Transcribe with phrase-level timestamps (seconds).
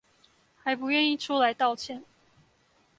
[0.63, 2.03] 還不願意出來道歉